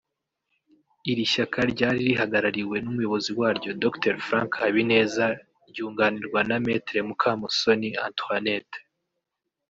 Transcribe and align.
iri 1.11 1.23
shyaka 1.31 1.59
ryari 1.71 1.99
rihagarariwe 2.07 2.77
n’umuyobozi 2.83 3.31
waryo 3.39 3.69
Dr 3.83 4.15
Frank 4.27 4.49
Habineza 4.61 5.25
ryunganirwa 5.69 6.39
na 6.49 6.57
Me 6.65 6.73
Mukamusoni 7.07 7.89
Antoinette 8.05 8.77